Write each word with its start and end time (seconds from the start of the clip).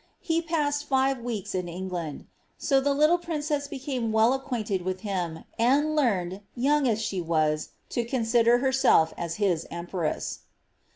He 0.21 0.41
passed 0.41 0.85
five 0.87 1.19
weeks 1.19 1.53
in 1.53 1.67
England; 1.69 2.25
so 2.57 2.81
the 2.81 2.91
little 2.95 3.19
princess 3.19 3.67
became 3.67 4.11
well 4.11 4.33
acquainted 4.33 4.81
with 4.81 5.01
him, 5.01 5.43
and 5.59 5.95
learned, 5.95 6.41
young 6.55 6.87
as 6.87 6.99
she 6.99 7.21
was, 7.21 7.69
to 7.89 8.03
consider 8.03 8.57
herself 8.57 9.13
as 9.15 9.35
his 9.35 9.67
empress. 9.69 10.39